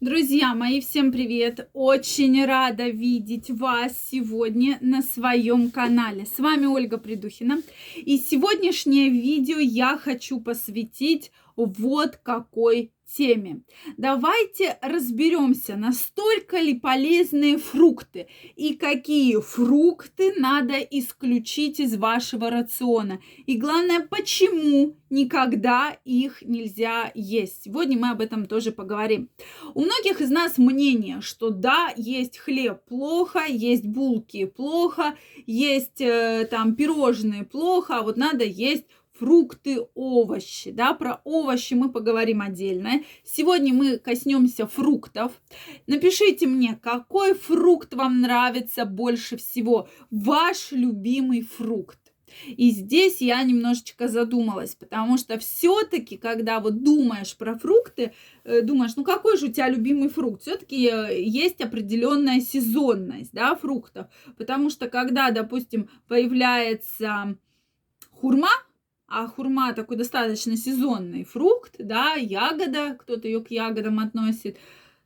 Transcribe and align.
Друзья 0.00 0.54
мои, 0.54 0.80
всем 0.80 1.12
привет! 1.12 1.68
Очень 1.74 2.46
рада 2.46 2.88
видеть 2.88 3.50
вас 3.50 3.92
сегодня 4.10 4.78
на 4.80 5.02
своем 5.02 5.70
канале. 5.70 6.24
С 6.24 6.38
вами 6.38 6.64
Ольга 6.64 6.96
Придухина. 6.96 7.58
И 7.96 8.16
сегодняшнее 8.16 9.10
видео 9.10 9.58
я 9.58 9.98
хочу 9.98 10.40
посвятить 10.40 11.32
вот 11.54 12.16
какой 12.16 12.92
теме. 13.16 13.62
Давайте 13.96 14.78
разберемся, 14.82 15.76
настолько 15.76 16.58
ли 16.58 16.78
полезные 16.78 17.58
фрукты 17.58 18.28
и 18.56 18.74
какие 18.74 19.40
фрукты 19.40 20.34
надо 20.36 20.78
исключить 20.78 21.80
из 21.80 21.96
вашего 21.96 22.50
рациона. 22.50 23.20
И 23.46 23.56
главное, 23.56 24.00
почему 24.00 24.96
никогда 25.10 25.96
их 26.04 26.42
нельзя 26.42 27.10
есть. 27.14 27.64
Сегодня 27.64 27.98
мы 27.98 28.10
об 28.10 28.20
этом 28.20 28.46
тоже 28.46 28.70
поговорим. 28.70 29.28
У 29.74 29.80
многих 29.80 30.20
из 30.20 30.30
нас 30.30 30.56
мнение, 30.56 31.20
что 31.20 31.50
да, 31.50 31.92
есть 31.96 32.38
хлеб 32.38 32.84
плохо, 32.84 33.44
есть 33.46 33.86
булки 33.86 34.44
плохо, 34.44 35.16
есть 35.46 36.00
э, 36.00 36.46
там 36.50 36.76
пирожные 36.76 37.44
плохо, 37.44 37.98
а 37.98 38.02
вот 38.02 38.16
надо 38.16 38.44
есть 38.44 38.84
фрукты, 39.20 39.80
овощи. 39.94 40.70
Да, 40.70 40.94
про 40.94 41.20
овощи 41.24 41.74
мы 41.74 41.92
поговорим 41.92 42.40
отдельно. 42.40 43.02
Сегодня 43.22 43.74
мы 43.74 43.98
коснемся 43.98 44.66
фруктов. 44.66 45.32
Напишите 45.86 46.46
мне, 46.46 46.78
какой 46.82 47.34
фрукт 47.34 47.92
вам 47.94 48.22
нравится 48.22 48.86
больше 48.86 49.36
всего. 49.36 49.88
Ваш 50.10 50.72
любимый 50.72 51.42
фрукт. 51.42 51.98
И 52.46 52.70
здесь 52.70 53.20
я 53.20 53.42
немножечко 53.42 54.08
задумалась, 54.08 54.74
потому 54.76 55.18
что 55.18 55.36
все-таки, 55.38 56.16
когда 56.16 56.60
вот 56.60 56.82
думаешь 56.82 57.36
про 57.36 57.58
фрукты, 57.58 58.12
э, 58.44 58.62
думаешь, 58.62 58.92
ну 58.96 59.04
какой 59.04 59.36
же 59.36 59.46
у 59.46 59.52
тебя 59.52 59.68
любимый 59.68 60.08
фрукт? 60.08 60.42
Все-таки 60.42 60.88
э, 60.88 61.20
есть 61.20 61.60
определенная 61.60 62.40
сезонность, 62.40 63.32
да, 63.32 63.56
фруктов. 63.56 64.06
Потому 64.38 64.70
что 64.70 64.88
когда, 64.88 65.32
допустим, 65.32 65.90
появляется 66.06 67.36
хурма, 68.12 68.50
а 69.10 69.26
хурма 69.26 69.74
такой 69.74 69.96
достаточно 69.96 70.56
сезонный 70.56 71.24
фрукт, 71.24 71.74
да, 71.78 72.14
ягода, 72.14 72.94
кто-то 72.94 73.26
ее 73.26 73.42
к 73.42 73.50
ягодам 73.50 73.98
относит. 73.98 74.56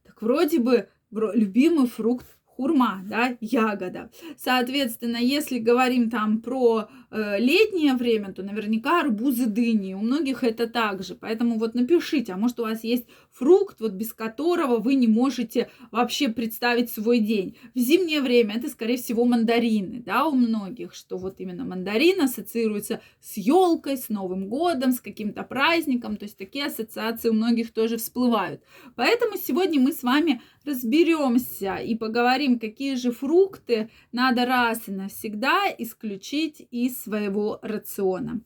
Так 0.04 0.20
вроде 0.20 0.60
бы 0.60 0.88
любимый 1.10 1.88
фрукт 1.88 2.26
хурма, 2.44 3.02
да, 3.04 3.36
ягода. 3.40 4.10
Соответственно, 4.36 5.16
если 5.16 5.58
говорим 5.58 6.10
там 6.10 6.40
про 6.40 6.88
э, 7.10 7.38
летнее 7.38 7.94
время, 7.94 8.32
то 8.32 8.42
наверняка 8.42 9.00
арбузы, 9.00 9.46
дыни. 9.46 9.94
У 9.94 10.00
многих 10.00 10.44
это 10.44 10.68
также. 10.68 11.14
Поэтому 11.14 11.58
вот 11.58 11.74
напишите, 11.74 12.32
а 12.32 12.36
может 12.36 12.60
у 12.60 12.62
вас 12.62 12.84
есть 12.84 13.06
фрукт, 13.34 13.80
вот 13.80 13.92
без 13.92 14.12
которого 14.12 14.78
вы 14.78 14.94
не 14.94 15.08
можете 15.08 15.68
вообще 15.90 16.28
представить 16.28 16.90
свой 16.90 17.18
день. 17.18 17.56
В 17.74 17.78
зимнее 17.78 18.20
время 18.20 18.56
это, 18.56 18.68
скорее 18.68 18.96
всего, 18.96 19.24
мандарины, 19.24 20.00
да, 20.00 20.26
у 20.26 20.34
многих, 20.34 20.94
что 20.94 21.18
вот 21.18 21.40
именно 21.40 21.64
мандарин 21.64 22.22
ассоциируется 22.22 23.00
с 23.20 23.36
елкой, 23.36 23.96
с 23.96 24.08
Новым 24.08 24.48
годом, 24.48 24.92
с 24.92 25.00
каким-то 25.00 25.42
праздником. 25.42 26.16
То 26.16 26.24
есть 26.24 26.38
такие 26.38 26.66
ассоциации 26.66 27.28
у 27.28 27.34
многих 27.34 27.72
тоже 27.72 27.96
всплывают. 27.96 28.62
Поэтому 28.94 29.36
сегодня 29.36 29.80
мы 29.80 29.92
с 29.92 30.02
вами 30.02 30.40
разберемся 30.64 31.76
и 31.76 31.96
поговорим, 31.96 32.58
какие 32.58 32.94
же 32.94 33.10
фрукты 33.10 33.90
надо 34.12 34.46
раз 34.46 34.82
и 34.86 34.92
навсегда 34.92 35.64
исключить 35.76 36.66
из 36.70 37.02
своего 37.02 37.58
рациона. 37.62 38.40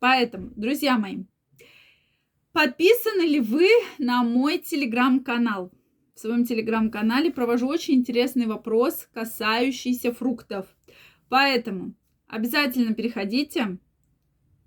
Поэтому, 0.00 0.50
друзья 0.54 0.98
мои, 0.98 1.24
подписаны 2.58 3.22
ли 3.22 3.38
вы 3.38 3.68
на 3.98 4.24
мой 4.24 4.58
телеграм-канал? 4.58 5.70
В 6.16 6.18
своем 6.18 6.44
телеграм-канале 6.44 7.30
провожу 7.30 7.68
очень 7.68 7.94
интересный 7.94 8.46
вопрос, 8.46 9.08
касающийся 9.14 10.12
фруктов. 10.12 10.66
Поэтому 11.28 11.94
обязательно 12.26 12.94
переходите, 12.94 13.78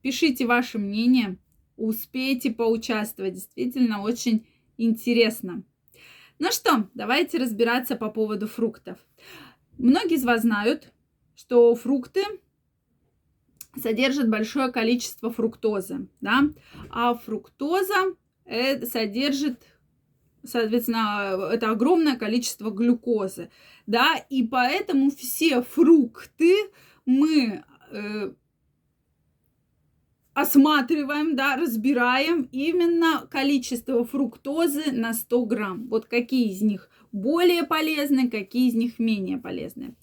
пишите 0.01 0.45
ваше 0.45 0.77
мнение, 0.77 1.37
успейте 1.75 2.51
поучаствовать. 2.51 3.33
Действительно 3.33 4.01
очень 4.01 4.47
интересно. 4.77 5.65
Ну 6.39 6.49
что, 6.49 6.89
давайте 6.93 7.39
разбираться 7.39 7.97
по 7.97 8.09
поводу 8.09 8.47
фруктов. 8.47 8.99
Многие 9.77 10.15
из 10.15 10.23
вас 10.23 10.43
знают, 10.43 10.93
что 11.35 11.75
фрукты 11.75 12.23
содержат 13.79 14.29
большое 14.29 14.71
количество 14.71 15.31
фруктозы, 15.31 16.07
да, 16.19 16.43
а 16.89 17.15
фруктоза 17.15 18.15
это 18.45 18.85
содержит, 18.85 19.63
соответственно, 20.43 21.49
это 21.51 21.71
огромное 21.71 22.17
количество 22.17 22.69
глюкозы, 22.69 23.49
да, 23.87 24.15
и 24.29 24.43
поэтому 24.43 25.11
все 25.11 25.61
фрукты 25.61 26.55
мы 27.05 27.63
э, 27.91 28.33
осматриваем, 30.33 31.35
да, 31.35 31.55
разбираем 31.55 32.49
именно 32.51 33.27
количество 33.29 34.05
фруктозы 34.05 34.91
на 34.91 35.13
100 35.13 35.45
грамм. 35.45 35.87
Вот 35.87 36.05
какие 36.05 36.51
из 36.51 36.61
них 36.61 36.89
более 37.11 37.63
полезны, 37.63 38.29
какие 38.29 38.69
из 38.69 38.75
них 38.75 38.99
менее 38.99 39.37
полезны. 39.37 39.95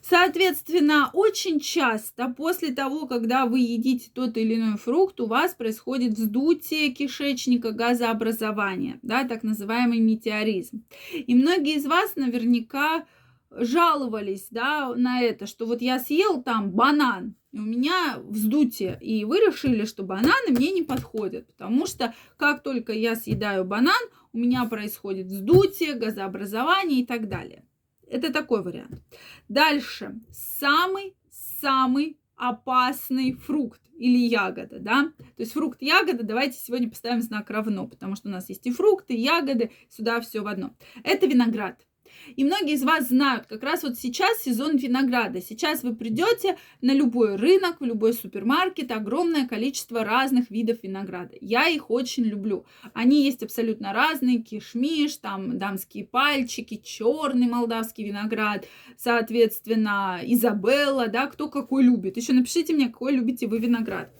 Соответственно, 0.00 1.10
очень 1.12 1.60
часто 1.60 2.28
после 2.28 2.72
того, 2.72 3.06
когда 3.06 3.46
вы 3.46 3.60
едите 3.60 4.10
тот 4.12 4.36
или 4.36 4.54
иной 4.54 4.78
фрукт, 4.78 5.20
у 5.20 5.26
вас 5.26 5.54
происходит 5.54 6.14
вздутие 6.14 6.90
кишечника, 6.92 7.72
газообразование, 7.72 9.00
да, 9.02 9.24
так 9.24 9.42
называемый 9.42 10.00
метеоризм. 10.00 10.84
И 11.12 11.34
многие 11.34 11.76
из 11.76 11.84
вас 11.84 12.16
наверняка 12.16 13.04
жаловались, 13.50 14.48
да, 14.50 14.94
на 14.94 15.20
это, 15.20 15.46
что 15.46 15.66
вот 15.66 15.82
я 15.82 15.98
съел 15.98 16.42
там 16.42 16.70
банан, 16.70 17.34
у 17.52 17.60
меня 17.60 18.18
вздутие, 18.22 18.98
и 19.00 19.24
вы 19.24 19.38
решили, 19.38 19.84
что 19.84 20.02
бананы 20.02 20.50
мне 20.50 20.70
не 20.70 20.82
подходят, 20.82 21.46
потому 21.46 21.86
что 21.86 22.14
как 22.36 22.62
только 22.62 22.92
я 22.92 23.16
съедаю 23.16 23.64
банан, 23.64 24.02
у 24.32 24.38
меня 24.38 24.64
происходит 24.66 25.26
вздутие, 25.26 25.94
газообразование 25.94 27.00
и 27.00 27.06
так 27.06 27.28
далее. 27.28 27.64
Это 28.06 28.32
такой 28.32 28.62
вариант. 28.62 29.02
Дальше. 29.48 30.20
Самый-самый 30.30 32.18
опасный 32.36 33.32
фрукт 33.32 33.80
или 33.96 34.18
ягода, 34.18 34.78
да? 34.78 35.12
То 35.18 35.42
есть 35.42 35.52
фрукт, 35.52 35.82
ягода, 35.82 36.22
давайте 36.22 36.58
сегодня 36.58 36.88
поставим 36.88 37.20
знак 37.20 37.50
равно, 37.50 37.88
потому 37.88 38.14
что 38.14 38.28
у 38.28 38.30
нас 38.30 38.48
есть 38.48 38.66
и 38.66 38.70
фрукты, 38.70 39.14
и 39.14 39.20
ягоды, 39.20 39.72
сюда 39.90 40.20
все 40.20 40.40
в 40.40 40.46
одно. 40.46 40.74
Это 41.02 41.26
виноград. 41.26 41.84
И 42.36 42.44
многие 42.44 42.74
из 42.74 42.82
вас 42.82 43.08
знают, 43.08 43.46
как 43.46 43.62
раз 43.62 43.82
вот 43.82 43.98
сейчас 43.98 44.42
сезон 44.42 44.76
винограда. 44.76 45.40
Сейчас 45.40 45.82
вы 45.82 45.94
придете 45.94 46.58
на 46.80 46.92
любой 46.92 47.36
рынок, 47.36 47.80
в 47.80 47.84
любой 47.84 48.12
супермаркет, 48.12 48.90
огромное 48.90 49.46
количество 49.46 50.04
разных 50.04 50.50
видов 50.50 50.78
винограда. 50.82 51.34
Я 51.40 51.68
их 51.68 51.90
очень 51.90 52.24
люблю. 52.24 52.64
Они 52.94 53.24
есть 53.24 53.42
абсолютно 53.42 53.92
разные, 53.92 54.42
кишмиш, 54.42 55.16
там 55.16 55.58
дамские 55.58 56.04
пальчики, 56.04 56.80
черный 56.84 57.48
молдавский 57.48 58.04
виноград, 58.04 58.66
соответственно, 58.96 60.20
Изабелла, 60.22 61.08
да, 61.08 61.26
кто 61.26 61.48
какой 61.48 61.82
любит. 61.84 62.16
Еще 62.16 62.32
напишите 62.32 62.74
мне, 62.74 62.88
какой 62.88 63.12
любите 63.12 63.46
вы 63.46 63.58
виноград. 63.58 64.10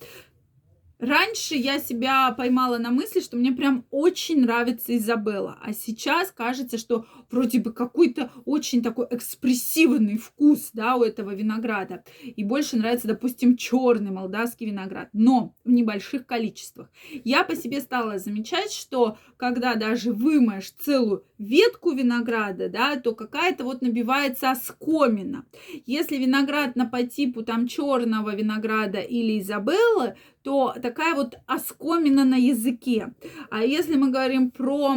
Раньше 0.99 1.55
я 1.55 1.79
себя 1.79 2.33
поймала 2.33 2.79
на 2.79 2.91
мысли, 2.91 3.21
что 3.21 3.37
мне 3.37 3.53
прям 3.53 3.87
очень 3.93 4.41
нравится 4.41 4.97
Изабелла, 4.97 5.57
а 5.63 5.73
сейчас 5.73 6.33
кажется, 6.33 6.77
что 6.77 7.07
вроде 7.31 7.61
бы 7.61 7.73
какой-то 7.73 8.33
очень 8.45 8.83
такой 8.83 9.07
экспрессивный 9.11 10.19
вкус, 10.19 10.71
да, 10.73 10.97
у 10.97 11.05
этого 11.05 11.35
винограда. 11.35 12.03
И 12.25 12.43
больше 12.43 12.77
нравится, 12.77 13.07
допустим, 13.07 13.57
черный 13.57 14.11
молдавский 14.11 14.67
виноград, 14.67 15.11
но 15.13 15.55
в 15.65 15.71
небольших 15.71 16.27
количествах. 16.27 16.91
Я 17.23 17.45
по 17.45 17.55
себе 17.55 17.81
стала 17.81 18.19
замечать, 18.19 18.73
что 18.73 19.19
когда 19.37 19.77
даже 19.77 20.13
вымоешь 20.13 20.73
целую 20.73 21.25
ветку 21.39 21.93
винограда, 21.93 22.69
да, 22.69 22.97
то 22.97 23.15
какая-то 23.15 23.65
вот 23.65 23.83
набивается 23.83 24.51
оскомина. 24.51 25.45
Если 25.87 26.17
виноград 26.17 26.77
на 26.77 26.87
по 26.87 27.03
типу 27.05 27.43
там 27.43 27.67
черного 27.67 28.35
винограда 28.35 29.01
или 29.01 29.39
Изабеллы, 29.41 30.17
то 30.43 30.75
такая 30.81 31.15
вот 31.15 31.37
оскомина 31.47 32.25
на 32.25 32.37
языке. 32.37 33.13
А 33.51 33.65
если 33.65 33.97
мы 33.97 34.11
говорим 34.11 34.51
про 34.51 34.97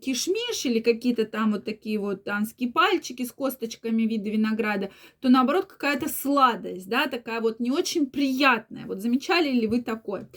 кишмиш 0.00 0.64
или 0.64 0.80
какие-то 0.80 1.24
там 1.24 1.52
вот 1.52 1.64
такие 1.64 1.98
вот 1.98 2.24
танские 2.24 2.70
пальчики 2.70 3.24
с 3.24 3.32
косточками 3.32 4.02
вида 4.02 4.30
винограда, 4.30 4.90
то 5.20 5.28
наоборот 5.28 5.66
какая-то 5.66 6.08
сладость, 6.08 6.88
да, 6.88 7.06
такая 7.06 7.40
вот 7.40 7.60
не 7.60 7.70
очень 7.70 8.06
приятная. 8.06 8.86
Вот 8.86 9.00
замечали 9.00 9.50
ли 9.50 9.66
вы 9.66 9.82
такое? 9.82 10.28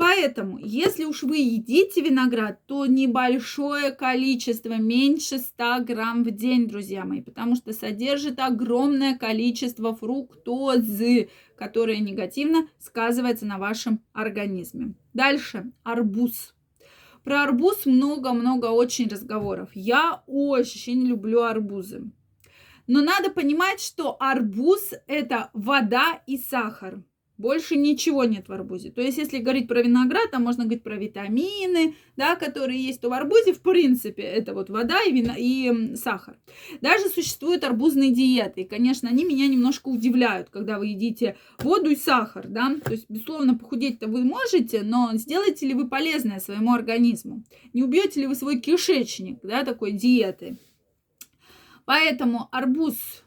Поэтому, 0.00 0.56
если 0.58 1.04
уж 1.04 1.24
вы 1.24 1.36
едите 1.36 2.00
виноград, 2.00 2.64
то 2.64 2.86
небольшое 2.86 3.90
количество, 3.90 4.78
меньше 4.78 5.36
100 5.36 5.84
грамм 5.84 6.24
в 6.24 6.30
день, 6.30 6.66
друзья 6.66 7.04
мои, 7.04 7.20
потому 7.20 7.54
что 7.54 7.74
содержит 7.74 8.38
огромное 8.38 9.18
количество 9.18 9.94
фруктозы, 9.94 11.28
которая 11.54 11.98
негативно 11.98 12.66
сказывается 12.78 13.44
на 13.44 13.58
вашем 13.58 14.00
организме. 14.14 14.94
Дальше, 15.12 15.70
арбуз. 15.82 16.54
Про 17.22 17.42
арбуз 17.42 17.84
много-много 17.84 18.70
очень 18.70 19.06
разговоров. 19.06 19.68
Я 19.74 20.22
очень 20.26 21.06
люблю 21.06 21.42
арбузы. 21.42 22.10
Но 22.86 23.02
надо 23.02 23.28
понимать, 23.28 23.82
что 23.82 24.16
арбуз 24.18 24.94
это 25.06 25.50
вода 25.52 26.22
и 26.26 26.38
сахар. 26.38 27.02
Больше 27.40 27.76
ничего 27.76 28.24
нет 28.24 28.48
в 28.48 28.52
арбузе. 28.52 28.90
То 28.90 29.00
есть, 29.00 29.16
если 29.16 29.38
говорить 29.38 29.66
про 29.66 29.80
виноград, 29.80 30.30
там 30.30 30.42
можно 30.42 30.64
говорить 30.64 30.82
про 30.82 30.96
витамины, 30.96 31.94
да, 32.14 32.36
которые 32.36 32.78
есть, 32.78 33.00
то 33.00 33.08
в 33.08 33.14
арбузе, 33.14 33.54
в 33.54 33.62
принципе, 33.62 34.22
это 34.22 34.52
вот 34.52 34.68
вода 34.68 35.02
и, 35.02 35.10
вино, 35.10 35.32
и 35.38 35.96
сахар. 35.96 36.36
Даже 36.82 37.08
существуют 37.08 37.64
арбузные 37.64 38.10
диеты. 38.10 38.60
И, 38.60 38.64
конечно, 38.66 39.08
они 39.08 39.24
меня 39.24 39.48
немножко 39.48 39.88
удивляют, 39.88 40.50
когда 40.50 40.78
вы 40.78 40.88
едите 40.88 41.38
воду 41.60 41.88
и 41.88 41.96
сахар, 41.96 42.46
да. 42.46 42.76
То 42.84 42.92
есть, 42.92 43.06
безусловно, 43.08 43.56
похудеть-то 43.56 44.06
вы 44.06 44.22
можете, 44.22 44.82
но 44.82 45.12
сделаете 45.14 45.66
ли 45.66 45.72
вы 45.72 45.88
полезное 45.88 46.40
своему 46.40 46.74
организму? 46.74 47.42
Не 47.72 47.82
убьете 47.82 48.20
ли 48.20 48.26
вы 48.26 48.34
свой 48.34 48.60
кишечник, 48.60 49.38
да, 49.42 49.64
такой 49.64 49.92
диеты? 49.92 50.58
Поэтому 51.86 52.48
арбуз 52.52 53.24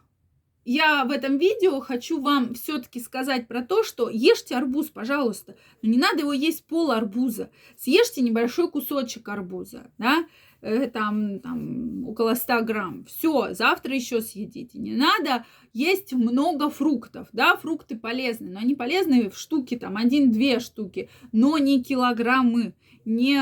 я 0.65 1.03
в 1.05 1.11
этом 1.11 1.37
видео 1.37 1.79
хочу 1.81 2.21
вам 2.21 2.53
все-таки 2.53 2.99
сказать 2.99 3.47
про 3.47 3.61
то, 3.63 3.83
что 3.83 4.09
ешьте 4.09 4.55
арбуз, 4.55 4.89
пожалуйста, 4.89 5.55
но 5.81 5.89
не 5.89 5.97
надо 5.97 6.19
его 6.19 6.33
есть 6.33 6.65
пол 6.65 6.91
арбуза. 6.91 7.49
Съешьте 7.77 8.21
небольшой 8.21 8.69
кусочек 8.69 9.27
арбуза, 9.27 9.91
да, 9.97 10.25
э, 10.61 10.87
там, 10.87 11.39
там 11.39 12.07
около 12.07 12.35
100 12.35 12.61
грамм. 12.61 13.05
Все, 13.05 13.53
завтра 13.53 13.93
еще 13.93 14.21
съедите. 14.21 14.77
Не 14.79 14.95
надо 14.95 15.45
есть 15.73 16.13
много 16.13 16.69
фруктов, 16.69 17.27
да, 17.33 17.57
фрукты 17.57 17.97
полезны, 17.97 18.51
но 18.51 18.59
они 18.59 18.75
полезны 18.75 19.29
в 19.29 19.37
штуки, 19.37 19.75
там, 19.75 19.97
один-две 19.97 20.59
штуки, 20.59 21.09
но 21.31 21.57
не 21.57 21.83
килограммы, 21.83 22.73
не 23.03 23.41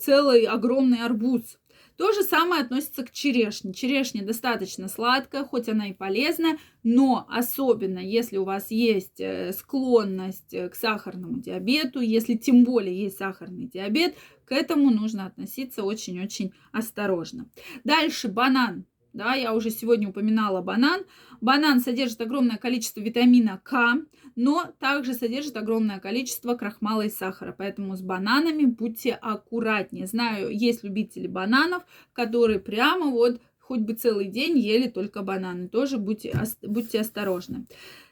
целый 0.00 0.44
огромный 0.44 1.02
арбуз. 1.02 1.58
То 1.98 2.12
же 2.12 2.22
самое 2.22 2.62
относится 2.62 3.04
к 3.04 3.10
черешне. 3.10 3.74
Черешня 3.74 4.24
достаточно 4.24 4.86
сладкая, 4.86 5.42
хоть 5.42 5.68
она 5.68 5.88
и 5.88 5.92
полезная, 5.92 6.56
но 6.84 7.26
особенно 7.28 7.98
если 7.98 8.36
у 8.36 8.44
вас 8.44 8.70
есть 8.70 9.18
э, 9.20 9.52
склонность 9.52 10.54
э, 10.54 10.68
к 10.68 10.76
сахарному 10.76 11.40
диабету, 11.40 12.00
если 12.00 12.36
тем 12.36 12.62
более 12.62 12.96
есть 12.96 13.18
сахарный 13.18 13.66
диабет, 13.66 14.14
к 14.44 14.52
этому 14.52 14.90
нужно 14.90 15.26
относиться 15.26 15.82
очень-очень 15.82 16.52
осторожно. 16.70 17.50
Дальше 17.82 18.28
банан. 18.28 18.86
Да, 19.12 19.34
я 19.34 19.54
уже 19.54 19.70
сегодня 19.70 20.08
упоминала 20.08 20.60
банан. 20.60 21.04
Банан 21.40 21.80
содержит 21.80 22.20
огромное 22.20 22.56
количество 22.56 23.00
витамина 23.00 23.60
К, 23.64 23.96
но 24.36 24.72
также 24.78 25.14
содержит 25.14 25.56
огромное 25.56 25.98
количество 25.98 26.54
крахмала 26.54 27.02
и 27.02 27.08
сахара. 27.08 27.54
Поэтому 27.56 27.96
с 27.96 28.02
бананами 28.02 28.64
будьте 28.64 29.12
аккуратнее. 29.12 30.06
Знаю, 30.06 30.50
есть 30.50 30.84
любители 30.84 31.26
бананов, 31.26 31.84
которые 32.12 32.60
прямо 32.60 33.06
вот 33.06 33.40
хоть 33.58 33.80
бы 33.80 33.92
целый 33.94 34.26
день 34.26 34.58
ели 34.58 34.88
только 34.88 35.22
бананы. 35.22 35.68
Тоже 35.68 35.98
будьте, 35.98 36.34
будьте 36.62 37.00
осторожны. 37.00 37.66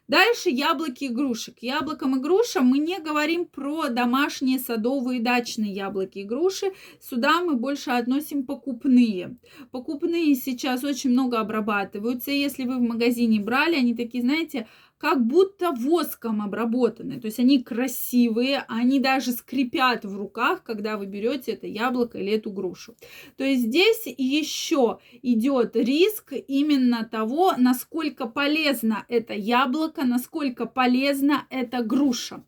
Дальше 0.08 0.50
яблоки 0.50 1.04
и 1.04 1.08
груши. 1.08 1.52
К 1.52 1.60
яблокам 1.62 2.16
и 2.16 2.20
грушам 2.20 2.66
мы 2.66 2.78
не 2.78 2.98
говорим 2.98 3.46
про 3.46 3.88
домашние 3.88 4.58
садовые 4.58 5.20
дачные 5.20 5.72
яблоки 5.72 6.18
и 6.18 6.24
груши. 6.24 6.66
Сюда 7.00 7.40
мы 7.40 7.56
больше 7.56 7.90
относим 7.90 8.46
покупные. 8.46 9.36
Покупные 9.72 10.34
сейчас 10.36 10.84
очень 10.84 11.10
много 11.10 11.40
обрабатываются. 11.40 12.30
Если 12.30 12.64
вы 12.64 12.76
в 12.76 12.82
магазине 12.82 13.40
брали, 13.40 13.74
они 13.74 13.94
такие, 13.94 14.22
знаете, 14.22 14.68
как 14.98 15.26
будто 15.26 15.72
воском 15.72 16.40
обработаны. 16.40 17.20
То 17.20 17.26
есть 17.26 17.38
они 17.38 17.62
красивые, 17.62 18.64
они 18.68 18.98
даже 18.98 19.32
скрипят 19.32 20.04
в 20.04 20.16
руках, 20.16 20.62
когда 20.62 20.96
вы 20.96 21.06
берете 21.06 21.52
это 21.52 21.66
яблоко 21.66 22.18
или 22.18 22.32
эту 22.32 22.50
грушу. 22.50 22.96
То 23.36 23.44
есть 23.44 23.64
здесь 23.64 24.06
еще 24.06 24.98
идет 25.22 25.76
риск 25.76 26.32
именно 26.48 27.04
того, 27.04 27.52
насколько 27.58 28.26
полезно 28.26 29.04
это 29.08 29.34
яблоко, 29.34 29.95
насколько 30.04 30.66
полезна 30.66 31.46
эта 31.50 31.82
груша. 31.82 32.44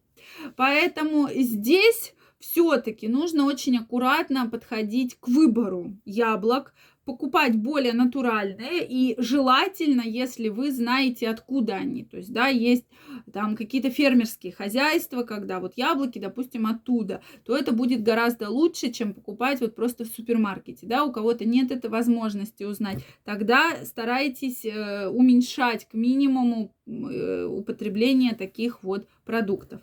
Поэтому 0.56 1.28
здесь 1.32 2.14
все-таки 2.38 3.08
нужно 3.08 3.44
очень 3.44 3.78
аккуратно 3.78 4.48
подходить 4.48 5.16
к 5.18 5.28
выбору 5.28 5.96
яблок, 6.04 6.74
покупать 7.08 7.56
более 7.56 7.94
натуральные 7.94 8.86
и 8.86 9.14
желательно, 9.16 10.02
если 10.02 10.50
вы 10.50 10.70
знаете, 10.70 11.30
откуда 11.30 11.76
они. 11.76 12.04
То 12.04 12.18
есть, 12.18 12.30
да, 12.34 12.48
есть 12.48 12.84
там 13.32 13.56
какие-то 13.56 13.88
фермерские 13.88 14.52
хозяйства, 14.52 15.22
когда 15.22 15.58
вот 15.58 15.72
яблоки, 15.76 16.18
допустим, 16.18 16.66
оттуда, 16.66 17.22
то 17.46 17.56
это 17.56 17.72
будет 17.72 18.02
гораздо 18.02 18.50
лучше, 18.50 18.90
чем 18.92 19.14
покупать 19.14 19.62
вот 19.62 19.74
просто 19.74 20.04
в 20.04 20.08
супермаркете, 20.08 20.86
да, 20.86 21.02
у 21.02 21.10
кого-то 21.10 21.46
нет 21.46 21.70
этой 21.70 21.88
возможности 21.88 22.64
узнать. 22.64 23.02
Тогда 23.24 23.86
старайтесь 23.86 24.66
э, 24.66 25.08
уменьшать 25.08 25.88
к 25.88 25.94
минимуму 25.94 26.74
э, 26.88 27.44
употребление 27.44 28.34
таких 28.34 28.82
вот 28.82 29.06
продуктов. 29.24 29.80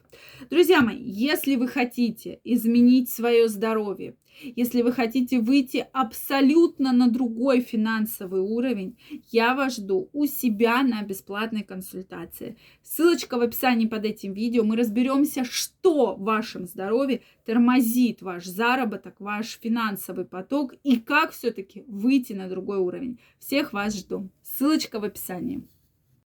Друзья 0.49 0.81
мои, 0.81 1.01
если 1.01 1.55
вы 1.55 1.67
хотите 1.67 2.39
изменить 2.43 3.09
свое 3.09 3.47
здоровье, 3.47 4.15
если 4.43 4.81
вы 4.81 4.91
хотите 4.91 5.39
выйти 5.39 5.87
абсолютно 5.93 6.91
на 6.91 7.09
другой 7.09 7.61
финансовый 7.61 8.41
уровень, 8.41 8.97
я 9.31 9.55
вас 9.55 9.77
жду 9.77 10.09
у 10.13 10.25
себя 10.25 10.83
на 10.83 11.01
бесплатной 11.03 11.63
консультации. 11.63 12.57
Ссылочка 12.81 13.37
в 13.37 13.41
описании 13.41 13.87
под 13.87 14.05
этим 14.05 14.33
видео. 14.33 14.63
Мы 14.63 14.75
разберемся, 14.75 15.45
что 15.45 16.15
в 16.15 16.23
вашем 16.23 16.67
здоровье 16.67 17.21
тормозит 17.45 18.21
ваш 18.21 18.45
заработок, 18.45 19.15
ваш 19.19 19.59
финансовый 19.61 20.25
поток 20.25 20.73
и 20.83 20.97
как 20.97 21.31
все-таки 21.31 21.83
выйти 21.87 22.33
на 22.33 22.49
другой 22.49 22.79
уровень. 22.79 23.19
Всех 23.39 23.73
вас 23.73 23.95
жду. 23.97 24.29
Ссылочка 24.43 24.99
в 24.99 25.03
описании. 25.03 25.63